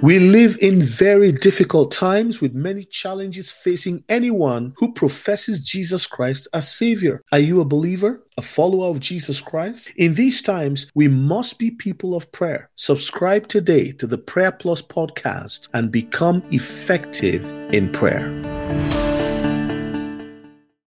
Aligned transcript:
We 0.00 0.20
live 0.20 0.56
in 0.60 0.80
very 0.80 1.32
difficult 1.32 1.90
times 1.90 2.40
with 2.40 2.54
many 2.54 2.84
challenges 2.84 3.50
facing 3.50 4.04
anyone 4.08 4.74
who 4.76 4.92
professes 4.92 5.60
Jesus 5.60 6.06
Christ 6.06 6.46
as 6.54 6.70
Savior. 6.70 7.24
Are 7.32 7.40
you 7.40 7.60
a 7.60 7.64
believer? 7.64 8.24
A 8.36 8.42
follower 8.42 8.86
of 8.90 9.00
Jesus 9.00 9.40
Christ? 9.40 9.90
In 9.96 10.14
these 10.14 10.40
times, 10.40 10.88
we 10.94 11.08
must 11.08 11.58
be 11.58 11.72
people 11.72 12.14
of 12.14 12.30
prayer. 12.30 12.70
Subscribe 12.76 13.48
today 13.48 13.90
to 13.90 14.06
the 14.06 14.18
Prayer 14.18 14.52
Plus 14.52 14.80
podcast 14.80 15.66
and 15.74 15.90
become 15.90 16.44
effective 16.52 17.44
in 17.74 17.90
prayer. 17.90 19.07